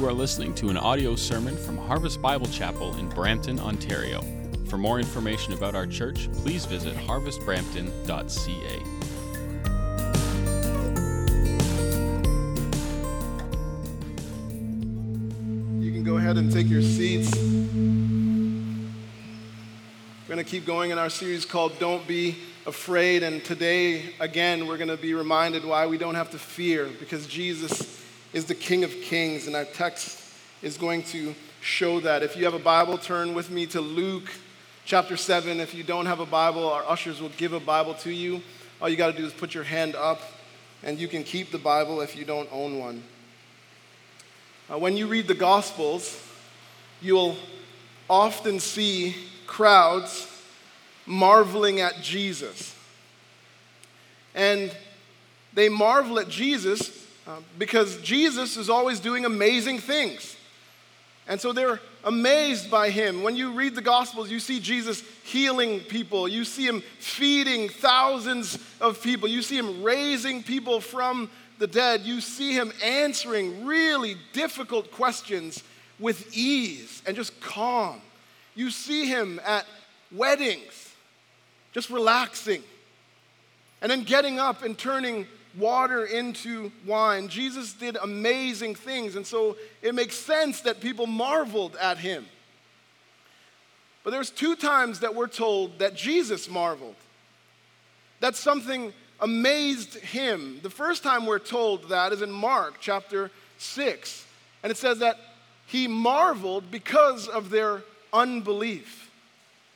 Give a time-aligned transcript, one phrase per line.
[0.00, 4.22] You are listening to an audio sermon from Harvest Bible Chapel in Brampton, Ontario.
[4.66, 8.78] For more information about our church, please visit harvestbrampton.ca.
[15.84, 17.36] You can go ahead and take your seats.
[17.36, 17.42] We're
[20.34, 23.22] going to keep going in our series called Don't Be Afraid.
[23.22, 27.26] And today, again, we're going to be reminded why we don't have to fear because
[27.26, 27.99] Jesus
[28.32, 29.46] is the King of Kings.
[29.46, 30.22] And our text
[30.62, 32.22] is going to show that.
[32.22, 34.30] If you have a Bible, turn with me to Luke
[34.84, 35.60] chapter 7.
[35.60, 38.42] If you don't have a Bible, our ushers will give a Bible to you.
[38.80, 40.20] All you got to do is put your hand up,
[40.82, 43.02] and you can keep the Bible if you don't own one.
[44.72, 46.22] Uh, when you read the Gospels,
[47.02, 47.36] you'll
[48.08, 49.14] often see
[49.46, 50.26] crowds
[51.06, 52.74] marveling at Jesus.
[54.34, 54.74] And
[55.52, 56.99] they marvel at Jesus
[57.30, 60.36] uh, because Jesus is always doing amazing things.
[61.28, 63.22] And so they're amazed by him.
[63.22, 68.58] When you read the Gospels, you see Jesus healing people, you see him feeding thousands
[68.80, 74.16] of people, you see him raising people from the dead, you see him answering really
[74.32, 75.62] difficult questions
[76.00, 78.00] with ease and just calm.
[78.56, 79.66] You see him at
[80.10, 80.94] weddings,
[81.70, 82.64] just relaxing,
[83.82, 87.28] and then getting up and turning water into wine.
[87.28, 92.26] Jesus did amazing things, and so it makes sense that people marveled at him.
[94.04, 96.96] But there's two times that we're told that Jesus marveled.
[98.20, 100.60] That something amazed him.
[100.62, 104.26] The first time we're told that is in Mark chapter 6.
[104.62, 105.18] And it says that
[105.66, 109.10] he marveled because of their unbelief.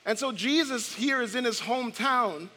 [0.06, 2.48] And so Jesus here is in his hometown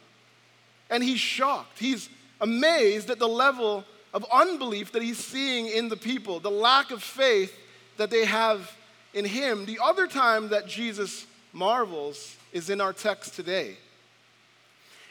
[0.89, 1.79] and he's shocked.
[1.79, 2.09] He's
[2.41, 7.03] amazed at the level of unbelief that he's seeing in the people, the lack of
[7.03, 7.57] faith
[7.97, 8.71] that they have
[9.13, 9.65] in him.
[9.65, 13.77] The other time that Jesus marvels is in our text today.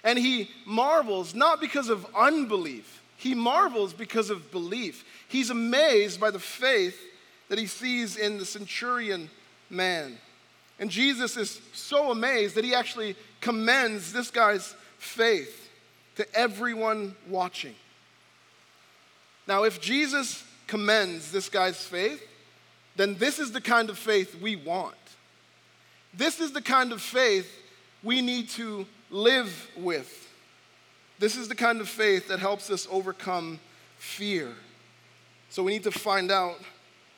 [0.05, 5.05] And he marvels not because of unbelief, he marvels because of belief.
[5.29, 7.01] He's amazed by the faith
[7.49, 9.31] that he sees in the centurion
[9.71, 10.19] man.
[10.79, 15.66] And Jesus is so amazed that he actually commends this guy's faith
[16.17, 17.75] to everyone watching.
[19.47, 22.23] Now, if Jesus commends this guy's faith,
[22.97, 24.95] then this is the kind of faith we want.
[26.15, 27.51] This is the kind of faith
[28.03, 30.29] we need to live with.
[31.19, 33.61] This is the kind of faith that helps us overcome
[33.99, 34.53] fear.
[35.51, 36.57] So we need to find out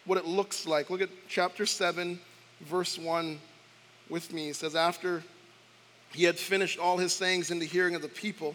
[0.05, 0.91] what it looks like.
[0.91, 2.19] Look at chapter 7,
[2.61, 3.39] verse 1
[4.09, 4.51] with me.
[4.51, 5.23] It says, After
[6.13, 8.55] he had finished all his sayings in the hearing of the people,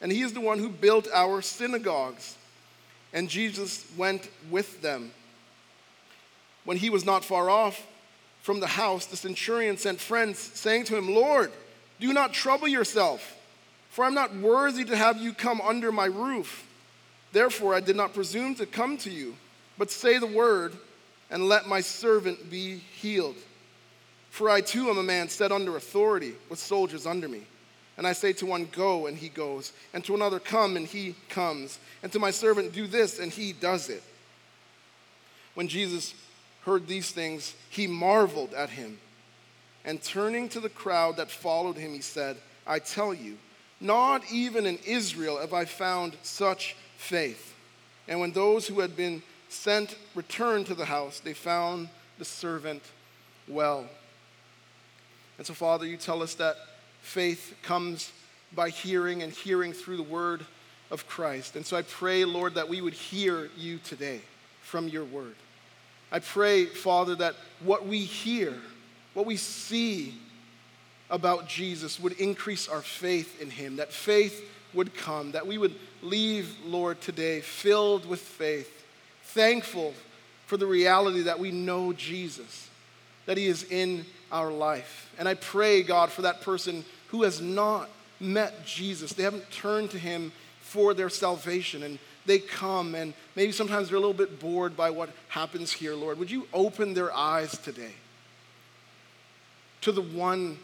[0.00, 2.36] and he is the one who built our synagogues.
[3.12, 5.10] And Jesus went with them.
[6.64, 7.86] When he was not far off
[8.42, 11.50] from the house, the centurion sent friends, saying to him, Lord,
[12.00, 13.36] do not trouble yourself,
[13.90, 16.66] for I'm not worthy to have you come under my roof.
[17.32, 19.34] Therefore, I did not presume to come to you,
[19.76, 20.74] but say the word,
[21.30, 23.36] and let my servant be healed.
[24.30, 27.42] For I too am a man set under authority, with soldiers under me.
[27.98, 31.16] And I say to one, Go, and he goes, and to another, Come, and he
[31.28, 34.04] comes, and to my servant, Do this, and he does it.
[35.54, 36.14] When Jesus
[36.64, 38.98] heard these things, he marveled at him.
[39.84, 43.36] And turning to the crowd that followed him, he said, I tell you,
[43.80, 47.54] not even in Israel have I found such faith.
[48.06, 51.88] And when those who had been sent returned to the house, they found
[52.18, 52.82] the servant
[53.48, 53.86] well.
[55.36, 56.56] And so, Father, you tell us that
[57.00, 58.12] faith comes
[58.54, 60.44] by hearing and hearing through the word
[60.90, 61.56] of Christ.
[61.56, 64.20] And so I pray, Lord, that we would hear you today
[64.62, 65.34] from your word.
[66.10, 68.54] I pray, Father, that what we hear,
[69.14, 70.14] what we see
[71.10, 75.74] about Jesus would increase our faith in him, that faith would come, that we would
[76.02, 78.84] leave, Lord, today filled with faith,
[79.24, 79.94] thankful
[80.46, 82.68] for the reality that we know Jesus,
[83.26, 85.12] that he is in our life.
[85.18, 87.88] And I pray, God, for that person who has not
[88.20, 93.52] met Jesus, they haven't turned to him for their salvation, and they come and maybe
[93.52, 97.12] sometimes they're a little bit bored by what happens here, Lord, would you open their
[97.12, 97.92] eyes today
[99.80, 100.58] to the one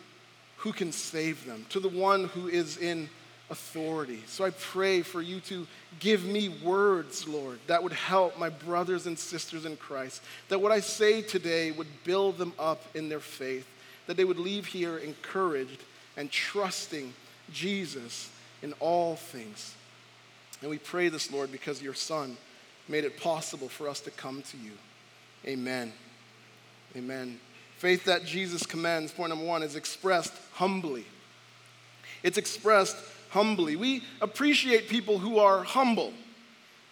[0.58, 3.08] who can save them, to the one who is in
[3.50, 4.22] authority.
[4.26, 5.66] So I pray for you to
[6.00, 10.72] give me words, Lord, that would help my brothers and sisters in Christ, that what
[10.72, 13.66] I say today would build them up in their faith,
[14.06, 15.82] that they would leave here encouraged
[16.16, 17.12] and trusting
[17.52, 18.30] Jesus
[18.62, 19.74] in all things.
[20.62, 22.36] And we pray this, Lord, because your Son
[22.88, 24.72] made it possible for us to come to you.
[25.46, 25.92] Amen.
[26.96, 27.38] Amen.
[27.76, 31.04] Faith that Jesus commands, point number one, is expressed humbly.
[32.22, 32.96] It's expressed
[33.34, 33.74] humbly.
[33.74, 36.12] We appreciate people who are humble,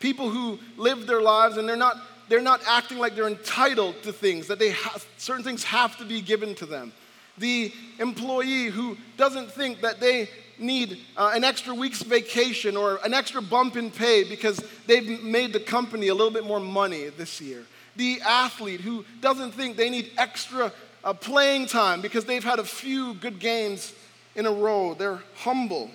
[0.01, 1.97] people who live their lives and they're not,
[2.29, 6.05] they're not acting like they're entitled to things, that they have, certain things have to
[6.05, 6.93] be given to them.
[7.39, 10.29] The employee who doesn't think that they
[10.59, 15.53] need uh, an extra week's vacation or an extra bump in pay because they've made
[15.53, 17.63] the company a little bit more money this year.
[17.95, 20.73] The athlete who doesn't think they need extra
[21.05, 23.95] uh, playing time because they've had a few good games
[24.35, 24.95] in a row.
[24.95, 25.91] They're humble.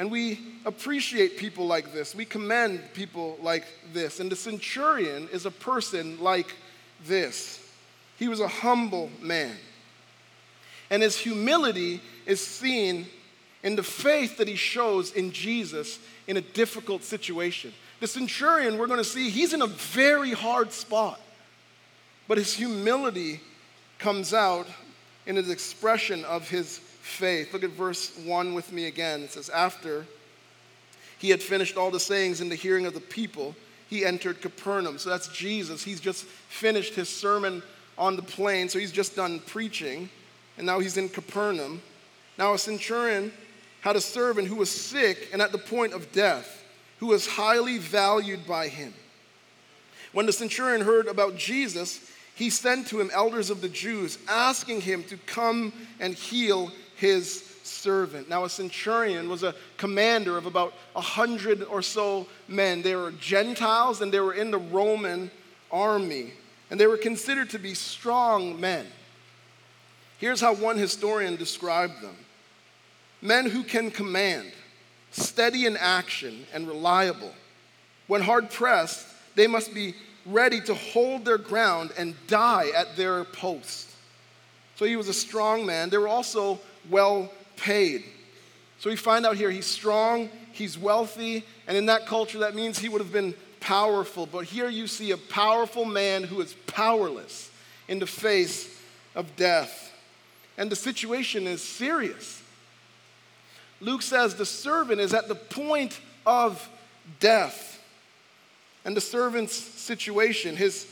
[0.00, 2.14] And we appreciate people like this.
[2.14, 4.18] We commend people like this.
[4.18, 6.56] And the centurion is a person like
[7.04, 7.62] this.
[8.18, 9.54] He was a humble man.
[10.88, 13.08] And his humility is seen
[13.62, 17.70] in the faith that he shows in Jesus in a difficult situation.
[18.00, 21.20] The centurion, we're going to see, he's in a very hard spot.
[22.26, 23.42] But his humility
[23.98, 24.66] comes out
[25.26, 27.52] in his expression of his faith.
[27.52, 29.22] Look at verse 1 with me again.
[29.22, 30.06] It says, After
[31.18, 33.54] he had finished all the sayings in the hearing of the people,
[33.88, 34.98] he entered Capernaum.
[34.98, 35.84] So that's Jesus.
[35.84, 37.62] He's just finished his sermon
[37.98, 40.08] on the plain, so he's just done preaching,
[40.56, 41.82] and now he's in Capernaum.
[42.38, 43.32] Now, a centurion
[43.82, 46.64] had a servant who was sick and at the point of death,
[46.98, 48.94] who was highly valued by him.
[50.12, 52.00] When the centurion heard about Jesus,
[52.34, 57.42] he sent to him elders of the Jews, asking him to come and heal his
[57.62, 58.28] servant.
[58.28, 62.82] Now, a centurion was a commander of about a hundred or so men.
[62.82, 65.30] They were Gentiles and they were in the Roman
[65.72, 66.32] army,
[66.70, 68.86] and they were considered to be strong men.
[70.18, 72.16] Here's how one historian described them
[73.22, 74.52] men who can command,
[75.10, 77.32] steady in action, and reliable.
[78.08, 79.06] When hard pressed,
[79.36, 79.94] they must be
[80.26, 83.90] ready to hold their ground and die at their post.
[84.76, 85.90] So he was a strong man.
[85.90, 88.04] They were also well paid.
[88.78, 92.78] So we find out here he's strong, he's wealthy, and in that culture, that means
[92.78, 94.26] he would have been powerful.
[94.26, 97.50] But here you see a powerful man who is powerless
[97.88, 98.80] in the face
[99.14, 99.92] of death.
[100.56, 102.42] And the situation is serious.
[103.80, 106.68] Luke says the servant is at the point of
[107.18, 107.82] death.
[108.84, 110.86] And the servant's situation, his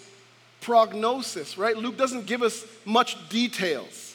[0.60, 1.76] prognosis, right?
[1.76, 4.07] Luke doesn't give us much details.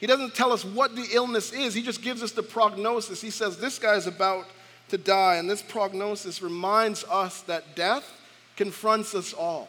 [0.00, 3.20] He doesn't tell us what the illness is, he just gives us the prognosis.
[3.20, 4.46] He says, This guy is about
[4.88, 8.10] to die, and this prognosis reminds us that death
[8.56, 9.68] confronts us all.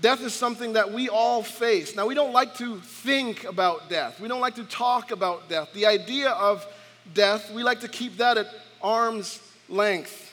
[0.00, 1.96] Death is something that we all face.
[1.96, 4.20] Now, we don't like to think about death.
[4.20, 5.72] We don't like to talk about death.
[5.74, 6.64] The idea of
[7.12, 8.46] death, we like to keep that at
[8.80, 10.32] arm's length.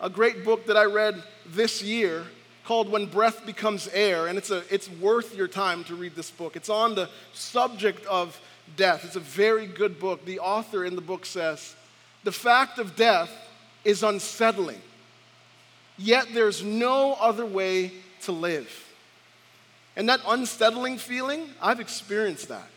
[0.00, 2.24] A great book that I read this year
[2.64, 6.30] called When Breath Becomes Air, and it's, a, it's worth your time to read this
[6.30, 6.56] book.
[6.56, 8.40] It's on the subject of
[8.76, 9.04] death.
[9.04, 10.24] It's a very good book.
[10.24, 11.74] The author in the book says,
[12.24, 13.30] The fact of death
[13.84, 14.80] is unsettling,
[15.98, 17.92] yet there's no other way
[18.22, 18.80] to live.
[19.96, 22.68] And that unsettling feeling, I've experienced that.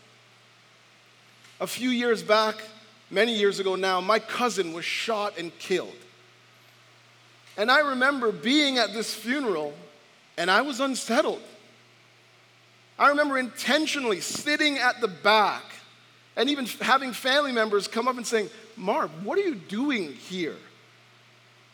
[1.60, 2.56] A few years back,
[3.10, 5.96] many years ago now, my cousin was shot and killed.
[7.58, 9.74] And I remember being at this funeral
[10.38, 11.42] and I was unsettled.
[12.96, 15.64] I remember intentionally sitting at the back
[16.36, 20.54] and even having family members come up and saying, Mark, what are you doing here?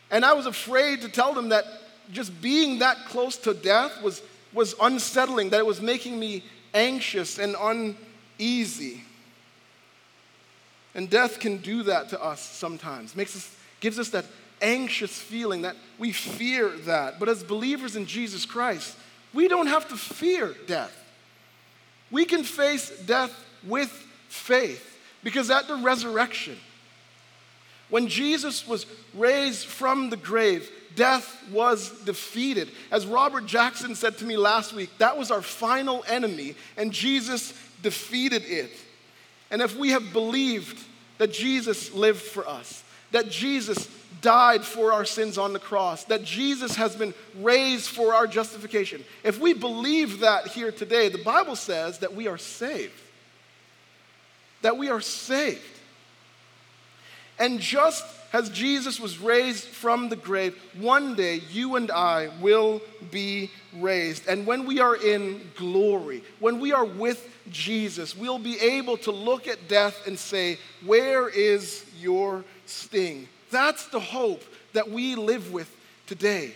[0.09, 1.65] And I was afraid to tell them that
[2.11, 4.23] just being that close to death was,
[4.53, 7.55] was unsettling, that it was making me anxious and
[8.39, 9.03] uneasy.
[10.95, 14.25] And death can do that to us sometimes, makes us, gives us that
[14.65, 17.19] anxious feeling, that we fear that.
[17.19, 18.97] But as believers in Jesus Christ,
[19.33, 20.93] we don't have to fear death.
[22.09, 23.31] We can face death
[23.65, 23.89] with
[24.27, 26.57] faith because at the resurrection,
[27.89, 32.71] when Jesus was raised from the grave, death was defeated.
[32.91, 37.53] As Robert Jackson said to me last week, that was our final enemy, and Jesus
[37.83, 38.71] defeated it.
[39.51, 40.83] And if we have believed
[41.19, 43.87] that Jesus lived for us, that Jesus
[44.21, 49.03] died for our sins on the cross, that Jesus has been raised for our justification.
[49.23, 52.99] If we believe that here today, the Bible says that we are saved.
[54.61, 55.61] That we are saved.
[57.37, 62.81] And just as Jesus was raised from the grave, one day you and I will
[63.11, 64.27] be raised.
[64.27, 69.11] And when we are in glory, when we are with Jesus, we'll be able to
[69.11, 73.27] look at death and say, Where is your sting?
[73.51, 75.73] That's the hope that we live with
[76.07, 76.53] today.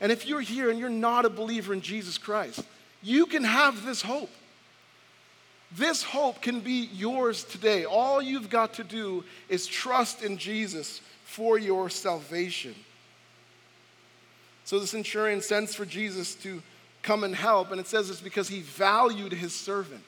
[0.00, 2.62] And if you're here and you're not a believer in Jesus Christ,
[3.02, 4.30] you can have this hope.
[5.72, 7.84] This hope can be yours today.
[7.84, 12.74] All you've got to do is trust in Jesus for your salvation.
[14.64, 16.62] So the centurion sends for Jesus to
[17.02, 20.02] come and help, and it says it's because he valued his servant.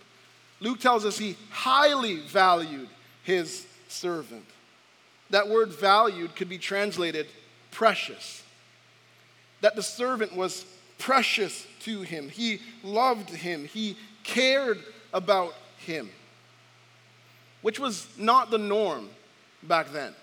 [0.60, 2.88] Luke tells us he highly valued
[3.22, 4.44] his servant.
[5.30, 7.26] That word valued could be translated
[7.70, 8.42] precious.
[9.60, 10.64] That the servant was
[10.98, 12.28] precious to him.
[12.28, 13.66] He loved him.
[13.66, 14.78] He cared
[15.12, 16.10] about him,
[17.62, 19.08] which was not the norm
[19.62, 20.14] back then.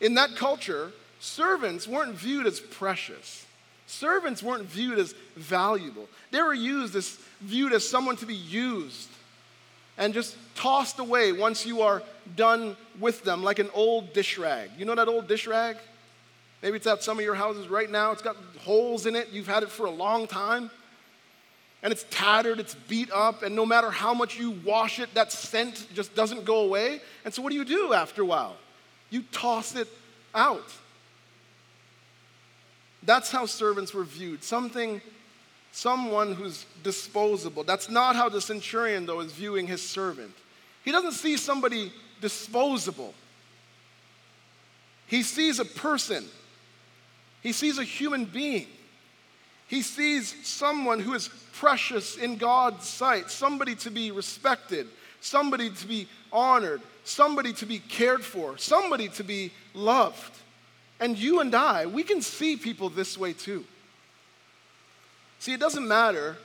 [0.00, 3.46] In that culture, servants weren't viewed as precious.
[3.86, 6.08] Servants weren't viewed as valuable.
[6.30, 9.08] They were used as viewed as someone to be used
[9.98, 12.02] and just tossed away once you are
[12.34, 14.70] done with them, like an old dish rag.
[14.78, 15.76] You know that old dish rag?
[16.62, 18.12] Maybe it's at some of your houses right now.
[18.12, 19.28] It's got holes in it.
[19.30, 20.70] You've had it for a long time.
[21.82, 25.30] And it's tattered, it's beat up, and no matter how much you wash it, that
[25.30, 27.00] scent just doesn't go away.
[27.24, 28.56] And so, what do you do after a while?
[29.10, 29.86] You toss it
[30.34, 30.72] out.
[33.02, 34.42] That's how servants were viewed.
[34.42, 35.00] Something
[35.76, 37.62] someone who's disposable.
[37.62, 40.32] That's not how the centurion, though, is viewing his servant.
[40.86, 41.92] He doesn't see somebody
[42.22, 43.12] disposable,
[45.06, 46.24] he sees a person,
[47.42, 48.66] he sees a human being.
[49.68, 54.86] He sees someone who is precious in God's sight, somebody to be respected,
[55.20, 60.38] somebody to be honored, somebody to be cared for, somebody to be loved.
[61.00, 63.64] And you and I, we can see people this way too.
[65.38, 66.36] See, it doesn't matter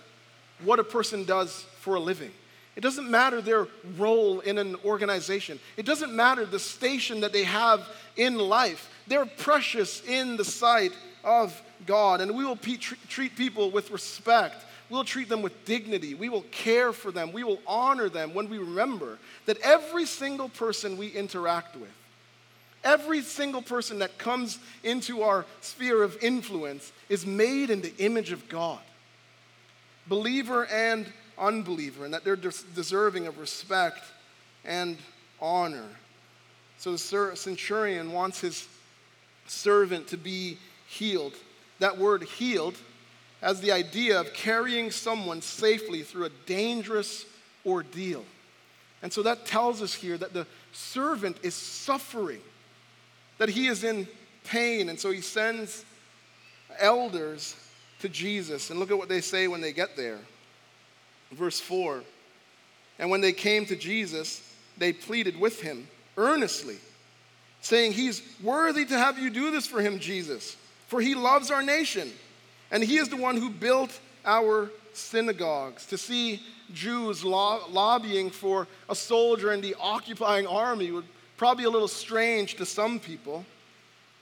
[0.64, 2.32] what a person does for a living.
[2.76, 3.68] It doesn't matter their
[3.98, 5.60] role in an organization.
[5.76, 8.90] It doesn't matter the station that they have in life.
[9.08, 10.94] They're precious in the sight
[11.24, 12.22] of God.
[12.22, 14.64] And we will pe- treat people with respect.
[14.90, 16.16] We'll treat them with dignity.
[16.16, 17.32] We will care for them.
[17.32, 21.92] We will honor them when we remember that every single person we interact with,
[22.84, 28.32] every single person that comes into our sphere of influence, is made in the image
[28.32, 28.80] of God,
[30.08, 31.06] believer and
[31.38, 34.04] unbeliever, and that they're deserving of respect
[34.66, 34.98] and
[35.40, 35.88] honor.
[36.78, 38.68] So the centurion wants his
[39.48, 40.58] servant to be
[40.88, 41.34] healed.
[41.80, 42.76] That word healed
[43.42, 47.26] has the idea of carrying someone safely through a dangerous
[47.66, 48.24] ordeal.
[49.02, 52.42] And so that tells us here that the servant is suffering,
[53.42, 54.08] that he is in
[54.44, 54.88] pain.
[54.88, 55.84] And so he sends
[56.78, 57.56] elders
[58.02, 58.70] to Jesus.
[58.70, 60.20] And look at what they say when they get there.
[61.32, 62.04] Verse 4
[63.00, 66.78] And when they came to Jesus, they pleaded with him earnestly,
[67.62, 70.56] saying, He's worthy to have you do this for him, Jesus,
[70.86, 72.12] for he loves our nation.
[72.70, 75.88] And he is the one who built our synagogues.
[75.88, 76.44] To see
[76.76, 81.06] Jews lo- lobbying for a soldier in the occupying army would
[81.42, 83.44] probably a little strange to some people,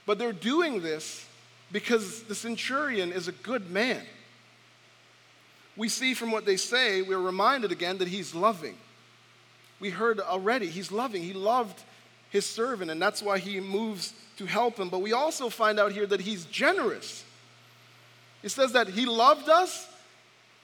[0.06, 1.26] but they're doing this
[1.70, 4.00] because the centurion is a good man.
[5.76, 8.74] We see from what they say, we're reminded again that he's loving.
[9.80, 11.22] We heard already, he's loving.
[11.22, 11.82] He loved
[12.30, 14.88] his servant, and that's why he moves to help him.
[14.88, 17.22] But we also find out here that he's generous.
[18.42, 19.86] It says that he loved us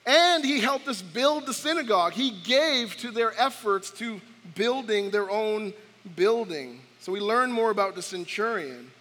[0.07, 2.13] and he helped us build the synagogue.
[2.13, 4.19] He gave to their efforts to
[4.55, 5.73] building their own
[6.07, 6.81] building.
[6.99, 8.91] So we learn more about the centurion,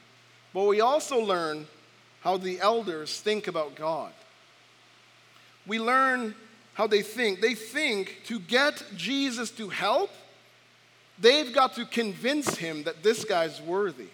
[0.53, 1.67] but we also learn
[2.21, 4.13] how the elders think about God.
[5.67, 6.35] We learn
[6.75, 7.41] how they think.
[7.41, 10.11] They think to get Jesus to help,
[11.19, 14.09] they've got to convince him that this guy's worthy.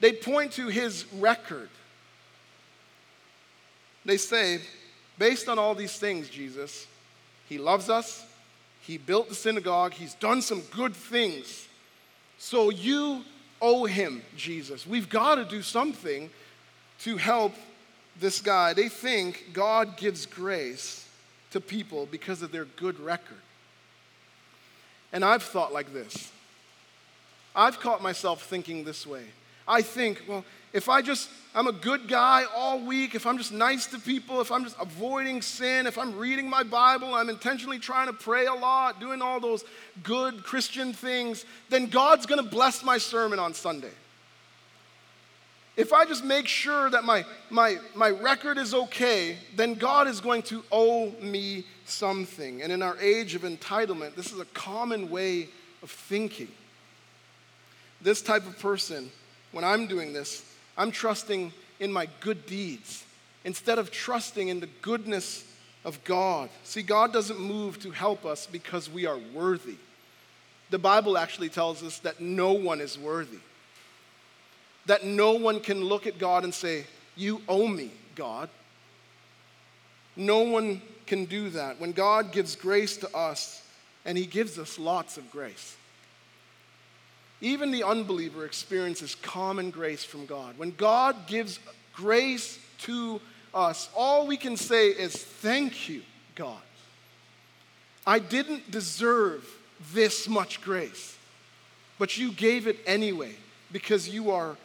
[0.00, 1.70] They point to his record.
[4.04, 4.60] They say,
[5.18, 6.86] based on all these things, Jesus,
[7.48, 8.26] he loves us,
[8.82, 11.68] he built the synagogue, he's done some good things.
[12.44, 13.24] So you
[13.62, 14.86] owe him, Jesus.
[14.86, 16.28] We've got to do something
[17.00, 17.54] to help
[18.20, 18.74] this guy.
[18.74, 21.08] They think God gives grace
[21.52, 23.40] to people because of their good record.
[25.10, 26.30] And I've thought like this
[27.56, 29.24] I've caught myself thinking this way.
[29.66, 33.52] I think, well, if I just, I'm a good guy all week, if I'm just
[33.52, 37.78] nice to people, if I'm just avoiding sin, if I'm reading my Bible, I'm intentionally
[37.78, 39.64] trying to pray a lot, doing all those
[40.02, 43.92] good Christian things, then God's gonna bless my sermon on Sunday.
[45.76, 50.20] If I just make sure that my, my, my record is okay, then God is
[50.20, 52.62] going to owe me something.
[52.62, 55.48] And in our age of entitlement, this is a common way
[55.82, 56.48] of thinking.
[58.00, 59.10] This type of person,
[59.50, 60.44] when I'm doing this,
[60.76, 63.04] I'm trusting in my good deeds
[63.44, 65.44] instead of trusting in the goodness
[65.84, 66.48] of God.
[66.64, 69.76] See, God doesn't move to help us because we are worthy.
[70.70, 73.38] The Bible actually tells us that no one is worthy
[74.86, 76.84] that no one can look at God and say,
[77.16, 78.48] You owe me, God.
[80.16, 81.80] No one can do that.
[81.80, 83.62] When God gives grace to us,
[84.04, 85.76] and He gives us lots of grace,
[87.44, 90.56] even the unbeliever experiences common grace from God.
[90.56, 91.60] When God gives
[91.92, 93.20] grace to
[93.52, 96.02] us, all we can say is, Thank you,
[96.34, 96.62] God.
[98.06, 99.46] I didn't deserve
[99.92, 101.18] this much grace,
[101.98, 103.34] but you gave it anyway
[103.72, 104.56] because you are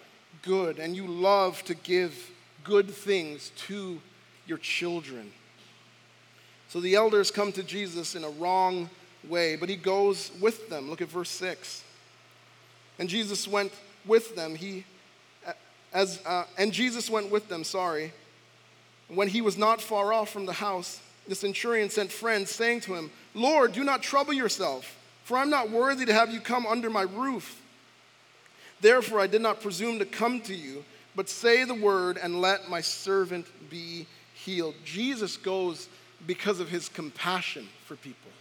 [0.41, 2.31] good and you love to give
[2.63, 3.99] good things to
[4.47, 5.31] your children.
[6.69, 8.89] So the elders come to Jesus in a wrong
[9.27, 10.89] way, but he goes with them.
[10.89, 11.83] Look at verse 6.
[12.99, 13.71] And Jesus went
[14.05, 14.55] with them.
[14.55, 14.85] He
[15.91, 18.13] as uh, and Jesus went with them, sorry.
[19.07, 22.93] When he was not far off from the house, the centurion sent friends saying to
[22.93, 26.89] him, "Lord, do not trouble yourself, for I'm not worthy to have you come under
[26.89, 27.61] my roof."
[28.81, 32.69] Therefore, I did not presume to come to you, but say the word and let
[32.69, 34.75] my servant be healed.
[34.85, 35.89] Jesus goes
[36.25, 38.31] because of his compassion for people.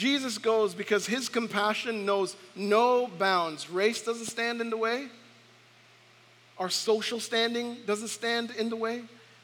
[0.00, 3.68] Jesus goes because his compassion knows no bounds.
[3.68, 5.08] Race doesn't stand in the way,
[6.58, 9.02] our social standing doesn't stand in the way.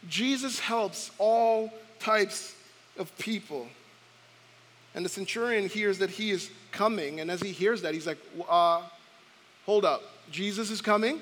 [0.08, 2.54] Jesus helps all types
[2.98, 3.66] of people.
[4.94, 8.18] And the centurion hears that he is coming, and as he hears that, he's like,
[8.48, 8.80] uh,
[9.66, 11.20] hold up, Jesus is coming.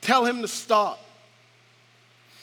[0.00, 1.00] Tell him to stop.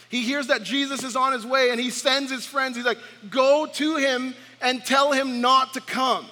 [0.09, 2.75] He hears that Jesus is on his way and he sends his friends.
[2.75, 2.99] He's like,
[3.31, 6.25] go to him and tell him not to come.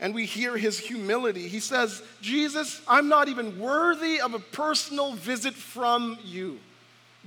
[0.00, 1.46] And we hear his humility.
[1.46, 6.58] He says, Jesus, I'm not even worthy of a personal visit from you.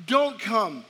[0.08, 0.84] Don't come.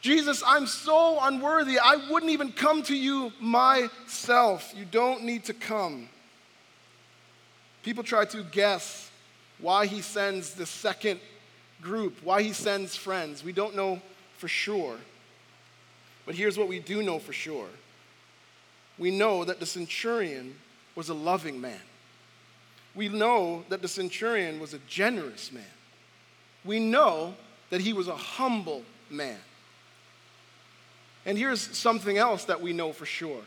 [0.00, 1.78] Jesus, I'm so unworthy.
[1.78, 4.72] I wouldn't even come to you myself.
[4.76, 6.08] You don't need to come.
[7.82, 9.10] People try to guess
[9.58, 11.20] why he sends the second
[11.82, 13.42] group, why he sends friends.
[13.42, 14.00] We don't know
[14.36, 14.96] for sure.
[16.28, 17.68] But here's what we do know for sure
[18.98, 20.56] we know that the centurion
[20.94, 21.80] was a loving man.
[22.94, 25.64] We know that the centurion was a generous man.
[26.66, 27.34] We know
[27.70, 29.38] that he was a humble man.
[31.24, 33.42] And here's something else that we know for sure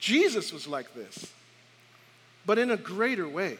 [0.00, 1.32] Jesus was like this,
[2.44, 3.58] but in a greater way.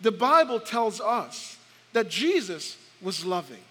[0.00, 1.58] The Bible tells us
[1.94, 3.64] that Jesus was loving,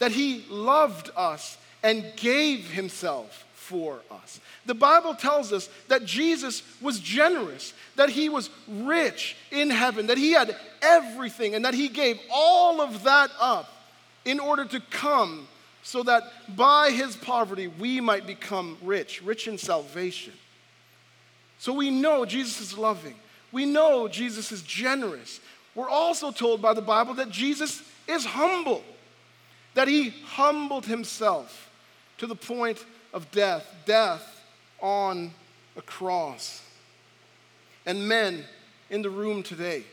[0.00, 4.40] that he loved us and gave himself for us.
[4.66, 10.18] The Bible tells us that Jesus was generous, that he was rich in heaven, that
[10.18, 13.70] he had everything, and that he gave all of that up
[14.24, 15.46] in order to come
[15.82, 16.24] so that
[16.56, 20.32] by his poverty we might become rich, rich in salvation.
[21.58, 23.14] So we know Jesus is loving.
[23.52, 25.40] We know Jesus is generous.
[25.74, 28.82] We're also told by the Bible that Jesus is humble,
[29.74, 31.67] that he humbled himself
[32.18, 34.44] to the point of death, death
[34.80, 35.32] on
[35.76, 36.62] a cross.
[37.86, 38.44] And men
[38.90, 39.84] in the room today,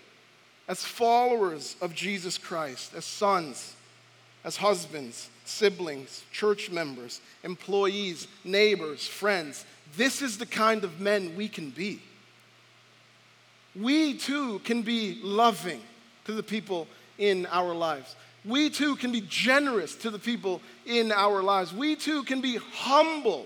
[0.68, 3.76] as followers of Jesus Christ, as sons,
[4.44, 11.48] as husbands, siblings, church members, employees, neighbors, friends, this is the kind of men we
[11.48, 12.02] can be
[13.76, 15.82] we too can be loving
[16.26, 18.16] to the people in our lives.
[18.46, 21.74] We too can be generous to the people in our lives.
[21.74, 23.46] We too can be humble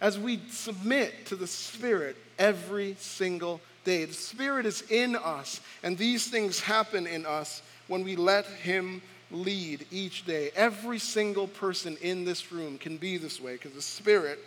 [0.00, 4.04] as we submit to the Spirit every single day.
[4.04, 9.02] The Spirit is in us, and these things happen in us when we let Him
[9.30, 10.50] lead each day.
[10.54, 14.38] Every single person in this room can be this way because the Spirit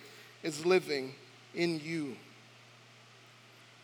[0.44, 1.14] is living
[1.54, 2.16] in you.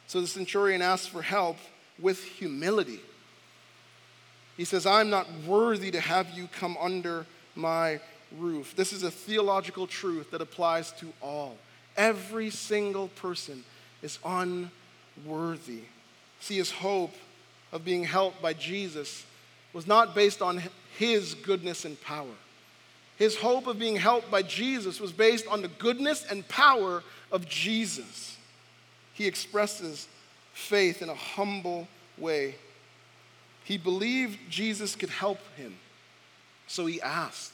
[0.08, 1.58] So the centurion asks for help
[2.00, 3.00] with humility.
[4.58, 8.00] He says, I'm not worthy to have you come under my
[8.38, 8.76] roof.
[8.76, 11.58] This is a theological truth that applies to all.
[11.98, 13.64] Every single person
[14.02, 15.82] is unworthy.
[16.40, 17.14] See, his hope
[17.72, 19.26] of being helped by Jesus
[19.74, 20.62] was not based on
[20.98, 22.36] his goodness and power.
[23.18, 27.48] His hope of being helped by Jesus was based on the goodness and power of
[27.48, 28.38] Jesus.
[29.14, 30.08] He expresses
[30.54, 31.88] faith in a humble
[32.18, 32.56] way.
[33.64, 35.78] He believed Jesus could help him,
[36.68, 37.54] so he asked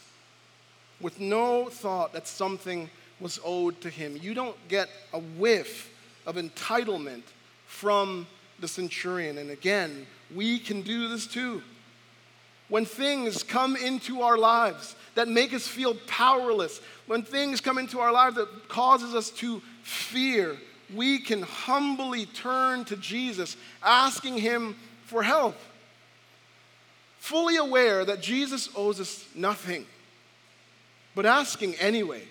[1.01, 4.17] with no thought that something was owed to him.
[4.21, 5.91] You don't get a whiff
[6.25, 7.23] of entitlement
[7.67, 8.27] from
[8.59, 9.37] the centurion.
[9.37, 11.61] And again, we can do this too.
[12.67, 17.99] When things come into our lives that make us feel powerless, when things come into
[17.99, 20.55] our lives that causes us to fear,
[20.93, 25.55] we can humbly turn to Jesus, asking him for help.
[27.19, 29.85] Fully aware that Jesus owes us nothing,
[31.15, 32.23] but asking anyway.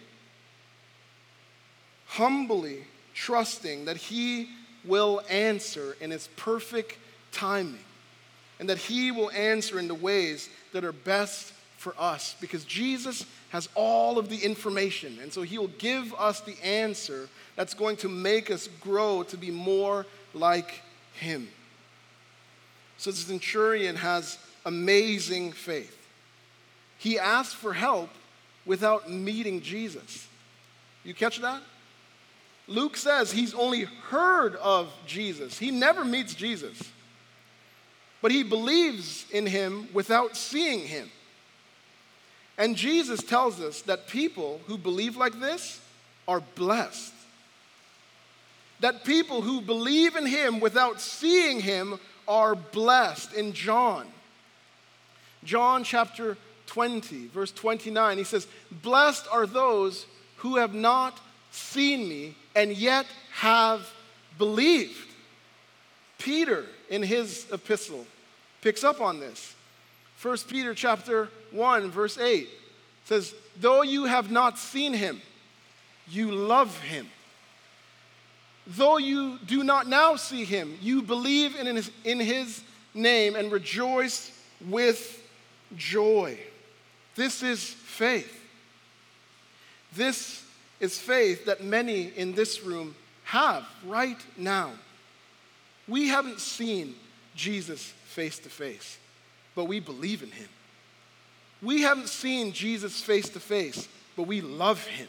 [2.06, 4.48] Humbly trusting that he
[4.84, 6.96] will answer in his perfect
[7.32, 7.78] timing
[8.58, 13.24] and that he will answer in the ways that are best for us because Jesus
[13.50, 15.18] has all of the information.
[15.22, 19.36] And so he will give us the answer that's going to make us grow to
[19.36, 20.82] be more like
[21.14, 21.48] him.
[22.96, 24.38] So the centurion has
[24.68, 25.96] amazing faith.
[26.98, 28.10] He asked for help
[28.66, 30.28] without meeting Jesus.
[31.04, 31.62] You catch that?
[32.66, 35.58] Luke says he's only heard of Jesus.
[35.58, 36.78] He never meets Jesus.
[38.20, 41.10] But he believes in him without seeing him.
[42.58, 45.80] And Jesus tells us that people who believe like this
[46.26, 47.14] are blessed.
[48.80, 53.32] That people who believe in him without seeing him are blessed.
[53.32, 54.06] In John,
[55.44, 60.06] John chapter 20, verse 29, he says, Blessed are those
[60.38, 61.18] who have not
[61.50, 63.88] seen me and yet have
[64.36, 65.08] believed.
[66.18, 68.06] Peter, in his epistle,
[68.60, 69.54] picks up on this.
[70.20, 72.48] 1 Peter chapter 1 verse 8
[73.04, 75.22] says, "Though you have not seen him,
[76.08, 77.08] you love him.
[78.66, 82.60] Though you do not now see him, you believe in his, in his
[82.92, 84.30] name and rejoice
[84.66, 85.22] with
[85.76, 86.38] joy."
[87.14, 88.40] This is faith.
[89.92, 90.42] This
[90.80, 94.72] is faith that many in this room have right now.
[95.86, 96.94] We haven't seen
[97.34, 98.98] Jesus face to face,
[99.54, 100.48] but we believe in him.
[101.60, 105.08] We haven't seen Jesus face to face, but we love him.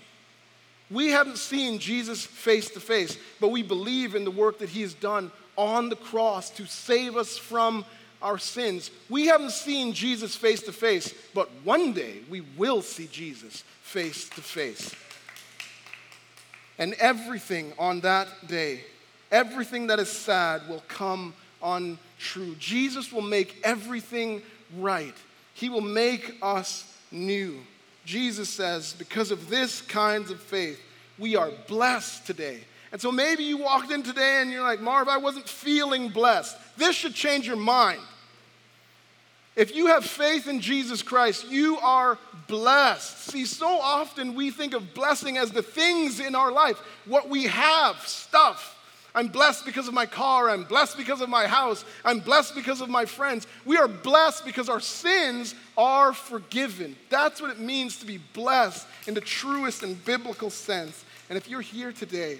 [0.89, 4.81] We haven't seen Jesus face to face, but we believe in the work that he
[4.81, 7.85] has done on the cross to save us from
[8.21, 8.91] our sins.
[9.09, 14.27] We haven't seen Jesus face to face, but one day we will see Jesus face
[14.29, 14.93] to face.
[16.77, 18.83] And everything on that day,
[19.31, 22.55] everything that is sad will come untrue.
[22.59, 24.41] Jesus will make everything
[24.77, 25.15] right.
[25.53, 27.59] He will make us new.
[28.05, 30.79] Jesus says, because of this kinds of faith,
[31.17, 32.61] we are blessed today.
[32.91, 36.57] And so maybe you walked in today and you're like, Marv, I wasn't feeling blessed.
[36.77, 38.01] This should change your mind.
[39.55, 43.29] If you have faith in Jesus Christ, you are blessed.
[43.29, 47.43] See, so often we think of blessing as the things in our life, what we
[47.43, 48.77] have, stuff.
[49.13, 50.49] I'm blessed because of my car.
[50.49, 51.83] I'm blessed because of my house.
[52.05, 53.47] I'm blessed because of my friends.
[53.65, 56.95] We are blessed because our sins are forgiven.
[57.09, 61.03] That's what it means to be blessed in the truest and biblical sense.
[61.27, 62.39] And if you're here today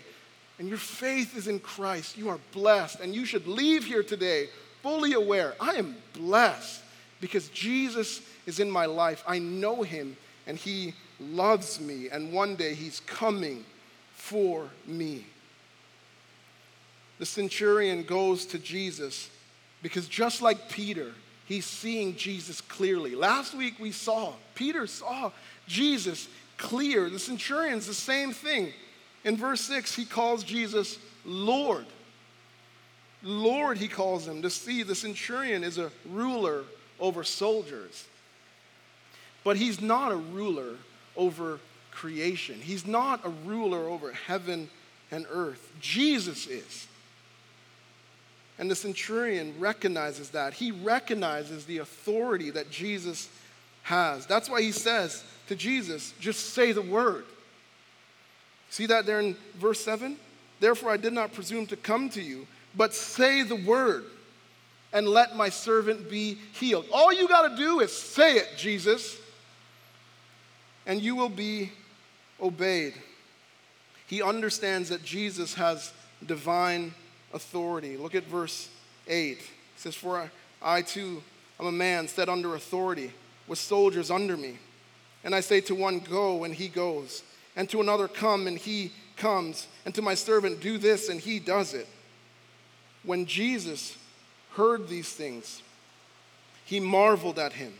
[0.59, 2.99] and your faith is in Christ, you are blessed.
[2.99, 4.49] And you should leave here today
[4.83, 6.81] fully aware I am blessed
[7.21, 9.23] because Jesus is in my life.
[9.25, 13.63] I know him and he loves me, and one day he's coming
[14.13, 15.25] for me.
[17.19, 19.29] The centurion goes to Jesus
[19.81, 21.11] because just like Peter,
[21.45, 23.15] he's seeing Jesus clearly.
[23.15, 25.31] Last week we saw, Peter saw
[25.67, 27.09] Jesus clear.
[27.09, 28.73] The centurion's the same thing.
[29.23, 31.85] In verse 6, he calls Jesus Lord.
[33.21, 34.41] Lord, he calls him.
[34.41, 36.63] To see, the centurion is a ruler
[36.99, 38.05] over soldiers.
[39.43, 40.75] But he's not a ruler
[41.15, 41.59] over
[41.91, 44.69] creation, he's not a ruler over heaven
[45.11, 45.71] and earth.
[45.81, 46.87] Jesus is.
[48.57, 50.53] And the centurion recognizes that.
[50.53, 53.29] He recognizes the authority that Jesus
[53.83, 54.25] has.
[54.25, 57.25] That's why he says to Jesus, just say the word.
[58.69, 60.17] See that there in verse 7?
[60.59, 64.05] Therefore, I did not presume to come to you, but say the word
[64.91, 66.85] and let my servant be healed.
[66.91, 69.17] All you got to do is say it, Jesus,
[70.85, 71.71] and you will be
[72.41, 72.93] obeyed.
[74.07, 75.93] He understands that Jesus has
[76.25, 76.93] divine
[77.33, 77.95] authority.
[77.97, 78.69] Look at verse
[79.07, 79.37] 8.
[79.37, 79.39] It
[79.75, 80.29] says, For
[80.61, 81.21] I too
[81.59, 83.11] am a man set under authority,
[83.47, 84.57] with soldiers under me.
[85.23, 87.23] And I say to one, Go, and he goes,
[87.59, 91.39] and to another, Come, and he comes, and to my servant, Do this, and he
[91.39, 91.89] does it.
[93.03, 93.97] When Jesus
[94.53, 95.61] heard these things,
[96.63, 97.73] he marveled at him,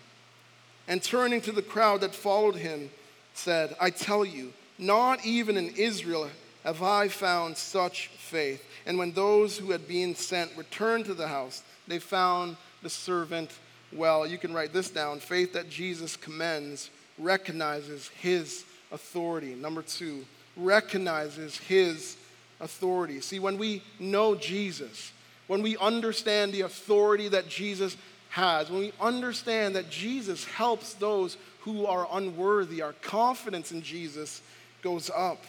[0.90, 2.90] and turning to the crowd that followed him,
[3.34, 6.30] said, I tell you, not even in Israel
[6.66, 8.62] have I found such faith.
[8.86, 13.52] And when those who had been sent returned to the house, they found the servant
[13.94, 14.28] well.
[14.28, 19.56] You can write this down faith that Jesus commends recognizes his authority.
[19.56, 20.26] Number two,
[20.56, 22.18] recognizes his
[22.60, 23.22] authority.
[23.22, 25.12] See, when we know Jesus,
[25.48, 27.96] when we understand the authority that Jesus
[28.30, 34.42] has, when we understand that Jesus helps those who are unworthy, our confidence in Jesus
[34.82, 35.44] goes up.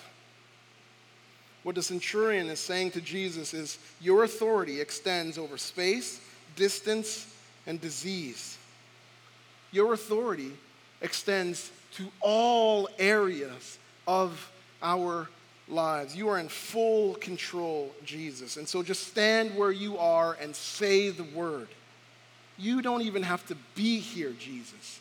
[1.63, 6.21] What the centurion is saying to Jesus is, Your authority extends over space,
[6.57, 7.27] distance,
[7.67, 8.57] and disease.
[9.71, 10.53] Your authority
[11.03, 14.51] extends to all areas of
[14.83, 15.29] our
[15.69, 16.17] lives.
[16.17, 18.57] You are in full control, Jesus.
[18.57, 21.69] And so just stand where you are and say the word.
[22.59, 25.01] You don't even have to be here, Jesus.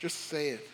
[0.00, 0.68] Just say it.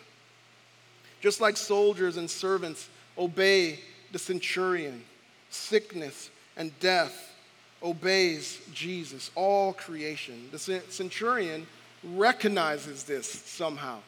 [1.21, 3.79] Just like soldiers and servants obey
[4.11, 5.03] the centurion,
[5.49, 7.35] sickness and death
[7.83, 10.49] obeys Jesus, all creation.
[10.51, 11.67] The centurion
[12.03, 13.99] recognizes this somehow.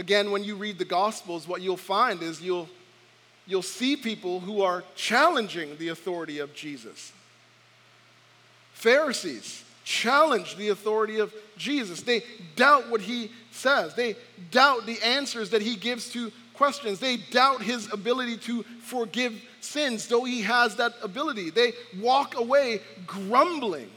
[0.00, 2.70] Again, when you read the Gospels, what you'll find is you'll,
[3.46, 7.12] you'll see people who are challenging the authority of Jesus.
[8.72, 12.00] Pharisees challenge the authority of Jesus.
[12.00, 12.22] They
[12.56, 14.16] doubt what he says, they
[14.50, 16.98] doubt the answers that he gives to questions.
[16.98, 21.50] They doubt his ability to forgive sins, though he has that ability.
[21.50, 23.90] They walk away grumbling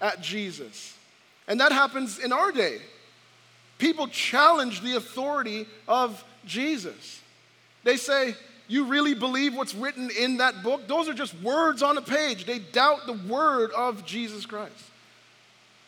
[0.00, 0.96] at Jesus.
[1.46, 2.80] And that happens in our day.
[3.78, 7.20] People challenge the authority of Jesus.
[7.82, 8.34] They say,
[8.68, 10.86] You really believe what's written in that book?
[10.86, 12.44] Those are just words on a page.
[12.44, 14.72] They doubt the word of Jesus Christ.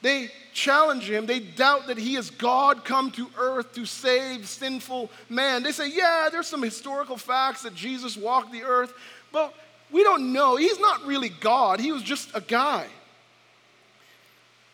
[0.03, 1.27] They challenge him.
[1.27, 5.63] They doubt that he is God come to earth to save sinful man.
[5.63, 8.93] They say, yeah, there's some historical facts that Jesus walked the earth,
[9.33, 9.55] but
[9.91, 10.57] we don't know.
[10.57, 12.87] He's not really God, he was just a guy.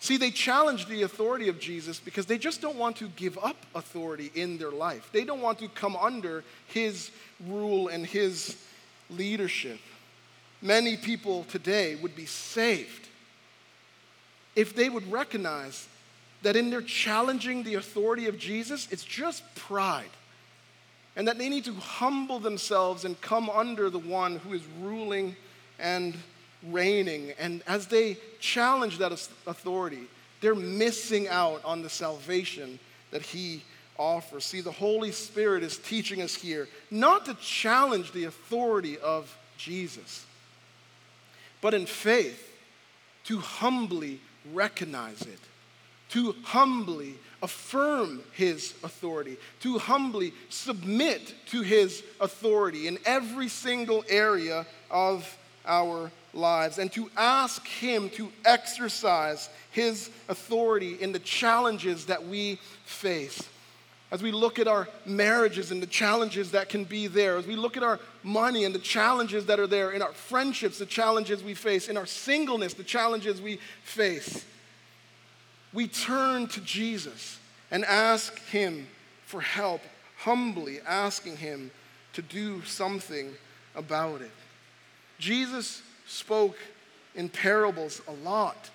[0.03, 3.55] See, they challenge the authority of Jesus because they just don't want to give up
[3.73, 5.09] authority in their life.
[5.13, 7.13] They don't want to come under his
[7.47, 8.57] rule and his
[9.11, 9.79] leadership.
[10.61, 13.07] Many people today would be saved
[14.57, 15.87] if they would recognize
[16.43, 20.11] that in their challenging the authority of Jesus, it's just pride.
[21.15, 25.37] And that they need to humble themselves and come under the one who is ruling
[25.79, 26.17] and
[26.71, 27.33] reigning.
[27.39, 30.07] And as they challenge that authority,
[30.41, 32.79] they're missing out on the salvation
[33.11, 33.63] that he
[33.99, 34.45] offers.
[34.45, 40.27] See, the Holy Spirit is teaching us here not to challenge the authority of Jesus,
[41.61, 42.51] but in faith
[43.25, 44.21] to humbly
[44.53, 45.39] recognize it,
[46.11, 54.67] to humbly affirm his authority, to humbly submit to his authority in every single area
[54.91, 62.27] of our lives, and to ask him to exercise his authority in the challenges that
[62.27, 63.49] we face.
[64.11, 67.57] As we look at our marriages and the challenges that can be there, as we
[67.57, 71.43] look at our money and the challenges that are there, in our friendships, the challenges
[71.43, 74.45] we face, in our singleness, the challenges we face,
[75.73, 77.39] we turn to Jesus
[77.71, 78.87] and ask Him
[79.25, 79.81] for help,
[80.19, 81.71] humbly asking Him
[82.13, 83.33] to do something
[83.75, 84.31] about it.
[85.19, 86.57] Jesus spoke
[87.15, 88.71] in parables a lot.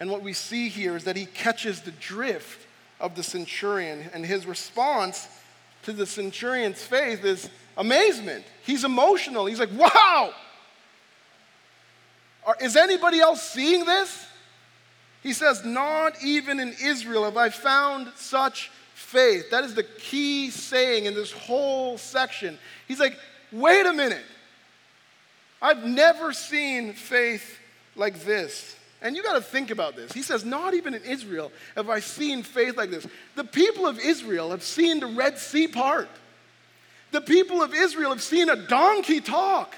[0.00, 2.66] And what we see here is that he catches the drift
[3.00, 4.10] of the centurion.
[4.12, 5.28] And his response
[5.84, 8.44] to the centurion's faith is amazement.
[8.64, 9.46] He's emotional.
[9.46, 10.32] He's like, wow!
[12.60, 14.26] Is anybody else seeing this?
[15.22, 19.50] He says, Not even in Israel have I found such faith.
[19.50, 22.58] That is the key saying in this whole section.
[22.86, 23.18] He's like,
[23.50, 24.24] Wait a minute.
[25.64, 27.58] I've never seen faith
[27.96, 28.76] like this.
[29.00, 30.12] And you got to think about this.
[30.12, 33.06] He says, Not even in Israel have I seen faith like this.
[33.34, 36.10] The people of Israel have seen the Red Sea part.
[37.12, 39.74] The people of Israel have seen a donkey talk.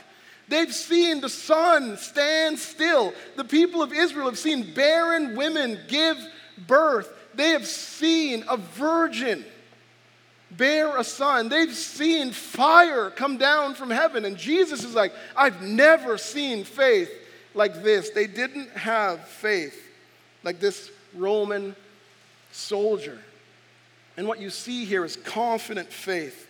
[0.48, 3.14] They've seen the sun stand still.
[3.36, 6.18] The people of Israel have seen barren women give
[6.66, 7.12] birth.
[7.34, 9.44] They have seen a virgin
[10.50, 11.48] bear a son.
[11.48, 14.24] They've seen fire come down from heaven.
[14.24, 17.10] And Jesus is like, I've never seen faith
[17.54, 18.10] like this.
[18.10, 19.82] They didn't have faith
[20.42, 21.74] like this Roman
[22.52, 23.18] soldier.
[24.16, 26.48] And what you see here is confident faith,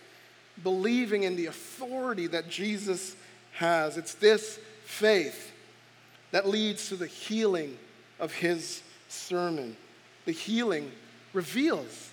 [0.63, 3.15] believing in the authority that Jesus
[3.53, 3.97] has.
[3.97, 5.51] It's this faith
[6.31, 7.77] that leads to the healing
[8.19, 9.75] of his sermon.
[10.25, 10.91] The healing
[11.33, 12.06] reveals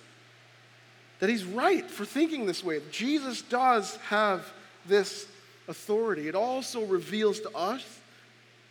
[1.19, 2.81] that he's right for thinking this way.
[2.91, 4.51] Jesus does have
[4.85, 5.27] this
[5.67, 6.27] authority.
[6.27, 7.83] It also reveals to us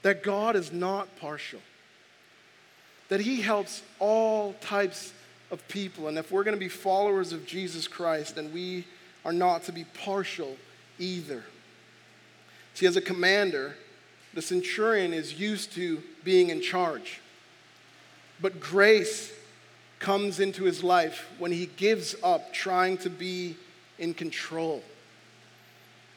[0.03, 1.61] that God is not partial,
[3.09, 5.13] that he helps all types
[5.51, 6.09] of people.
[6.09, 8.85] And if we're going to be followers of Jesus Christ, then we
[9.25, 10.57] are not to be partial
[10.99, 11.43] either.
[12.75, 13.77] See, as a commander,
[14.35, 17.21] the centurion is used to being in charge.
[18.41, 19.33] But grace
[20.05, 23.57] comes into his life when he gives up trying to be
[23.99, 24.83] in control.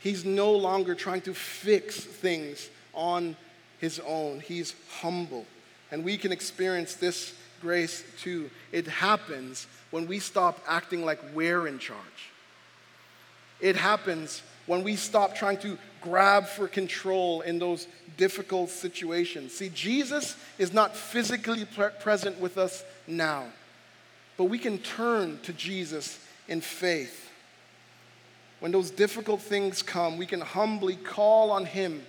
[0.02, 3.38] He's no longer trying to fix things on
[3.80, 5.46] his own, he's humble.
[5.90, 8.50] And we can experience this grace too.
[8.74, 12.32] It happens when we stop acting like we're in charge.
[13.62, 19.54] It happens when we stop trying to grab for control in those difficult situations.
[19.54, 23.46] See, Jesus is not physically pre- present with us now,
[24.38, 27.30] but we can turn to Jesus in faith.
[28.60, 32.04] When those difficult things come, we can humbly call on Him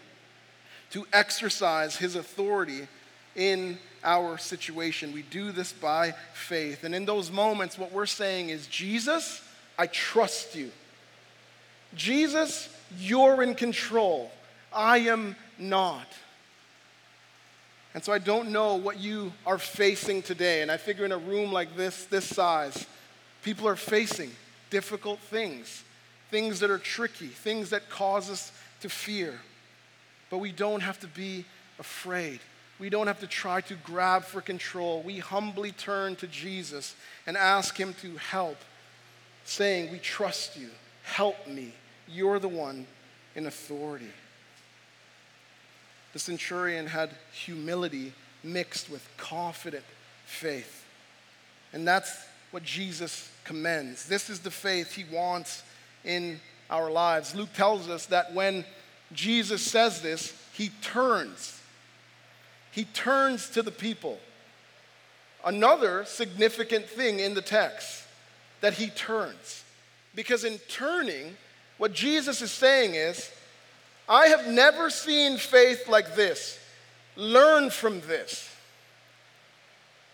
[0.91, 2.87] to exercise His authority
[3.35, 5.13] in our situation.
[5.13, 6.85] We do this by faith.
[6.85, 9.43] And in those moments, what we're saying is, Jesus,
[9.79, 10.71] I trust you.
[11.95, 14.31] Jesus, you're in control.
[14.73, 16.07] I am not.
[17.99, 20.63] And so I don't know what you are facing today.
[20.63, 22.87] And I figure in a room like this, this size,
[23.43, 24.31] people are facing
[24.71, 25.83] difficult things,
[26.31, 29.41] things that are tricky, things that cause us to fear.
[30.31, 31.45] But we don't have to be
[31.81, 32.39] afraid.
[32.79, 35.03] We don't have to try to grab for control.
[35.03, 36.95] We humbly turn to Jesus
[37.27, 38.59] and ask Him to help,
[39.45, 40.69] saying, We trust you.
[41.03, 41.75] Help me.
[42.07, 42.87] You're the one
[43.35, 44.13] in authority.
[46.13, 49.85] The centurion had humility mixed with confident
[50.25, 50.85] faith.
[51.73, 54.07] And that's what Jesus commends.
[54.07, 55.63] This is the faith he wants
[56.05, 56.41] in
[56.71, 57.35] our lives.
[57.35, 58.65] Luke tells us that when
[59.13, 61.61] Jesus says this, he turns.
[62.73, 64.19] He turns to the people.
[65.45, 68.05] Another significant thing in the text
[68.61, 69.65] that he turns.
[70.15, 71.37] Because in turning,
[71.79, 73.31] what Jesus is saying is,
[74.09, 76.59] I have never seen faith like this.
[77.17, 78.49] Learn from this.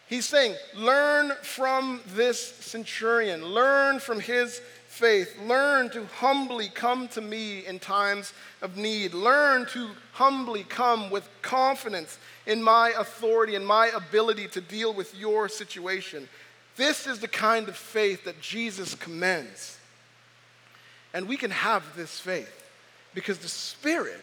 [0.09, 7.21] He's saying, learn from this centurion, learn from his faith, learn to humbly come to
[7.21, 13.67] me in times of need, learn to humbly come with confidence in my authority and
[13.67, 16.29] my ability to deal with your situation.
[16.77, 19.79] This is the kind of faith that Jesus commends.
[21.13, 22.64] And we can have this faith
[23.15, 24.23] because the Spirit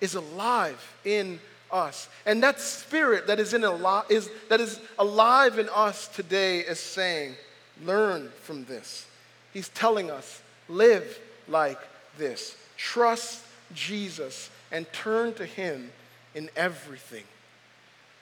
[0.00, 2.08] is alive in us.
[2.26, 6.78] And that Spirit that is, in al- is, that is alive in us today is
[6.78, 7.34] saying,
[7.84, 9.06] learn from this.
[9.52, 11.78] He's telling us, live like
[12.18, 12.56] this.
[12.76, 13.42] Trust
[13.74, 15.90] Jesus and turn to Him
[16.34, 17.24] in everything.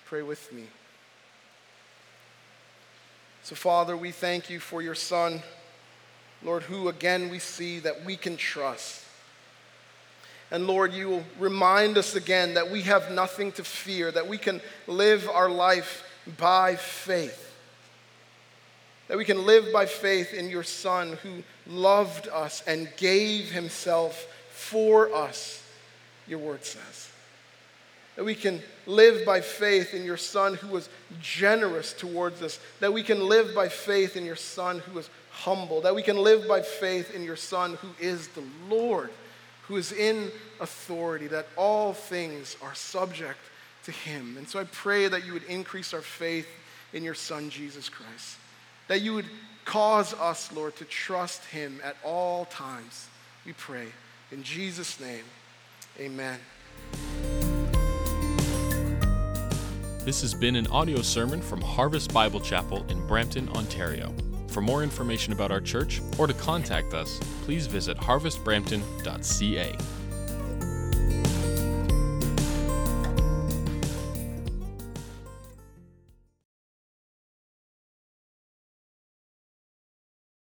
[0.05, 0.65] Pray with me.
[3.43, 5.43] So, Father, we thank you for your Son.
[6.43, 9.05] Lord, who again we see that we can trust.
[10.51, 14.39] And Lord, you will remind us again that we have nothing to fear, that we
[14.39, 16.05] can live our life
[16.39, 17.47] by faith.
[19.09, 24.27] That we can live by faith in your Son who loved us and gave himself
[24.51, 25.65] for us,
[26.27, 27.11] your word says.
[28.17, 30.89] That we can live by faith in your Son who was
[31.21, 32.61] generous towards us.
[32.81, 36.19] That we can live by faith in your Son who was humble, that we can
[36.19, 39.11] live by faith in your Son who is the Lord,
[39.71, 43.39] who is in authority, that all things are subject
[43.85, 44.35] to him.
[44.37, 46.49] And so I pray that you would increase our faith
[46.93, 48.37] in your Son, Jesus Christ,
[48.89, 49.27] that you would
[49.65, 53.07] cause us, Lord, to trust him at all times.
[53.47, 53.87] We pray.
[54.33, 55.23] In Jesus' name,
[56.01, 56.41] amen.
[60.05, 64.13] This has been an audio sermon from Harvest Bible Chapel in Brampton, Ontario.
[64.51, 70.00] For more information about our church or to contact us, please visit harvestbrampton.ca.